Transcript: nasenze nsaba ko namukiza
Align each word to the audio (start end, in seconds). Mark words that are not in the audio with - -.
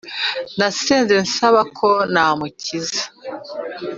nasenze 0.57 1.13
nsaba 1.25 1.61
ko 1.77 1.89
namukiza 2.13 3.03